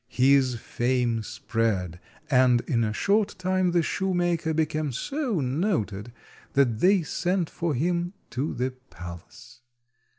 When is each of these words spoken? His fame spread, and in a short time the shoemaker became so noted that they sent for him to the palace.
His 0.07 0.55
fame 0.55 1.21
spread, 1.21 1.99
and 2.31 2.61
in 2.61 2.83
a 2.83 2.91
short 2.91 3.35
time 3.37 3.69
the 3.69 3.83
shoemaker 3.83 4.51
became 4.51 4.91
so 4.91 5.39
noted 5.39 6.11
that 6.53 6.79
they 6.79 7.03
sent 7.03 7.51
for 7.51 7.75
him 7.75 8.13
to 8.31 8.55
the 8.55 8.71
palace. 8.71 9.61